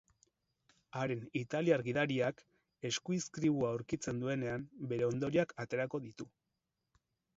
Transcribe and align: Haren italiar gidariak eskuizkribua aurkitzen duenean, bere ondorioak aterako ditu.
Haren 1.01 1.19
italiar 1.39 1.83
gidariak 1.87 2.41
eskuizkribua 2.91 3.69
aurkitzen 3.75 4.25
duenean, 4.25 4.67
bere 4.95 5.09
ondorioak 5.13 5.55
aterako 5.67 6.03
ditu. 6.07 6.29